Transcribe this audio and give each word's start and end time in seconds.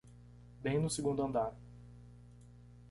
Bem 0.63 0.79
no 0.81 0.89
segundo 0.89 1.21
andar. 1.21 1.55